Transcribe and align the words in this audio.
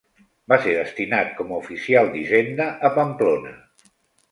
Va 0.53 0.57
ser 0.63 0.71
destinat 0.77 1.29
com 1.41 1.51
a 1.51 1.59
oficial 1.65 2.11
d'Hisenda 2.15 2.69
a 2.91 2.93
Pamplona. 2.99 3.57